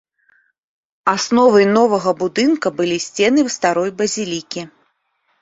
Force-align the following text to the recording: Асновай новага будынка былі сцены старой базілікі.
Асновай 1.11 1.65
новага 1.77 2.13
будынка 2.23 2.67
былі 2.81 2.97
сцены 3.07 3.45
старой 3.59 3.95
базілікі. 4.03 4.61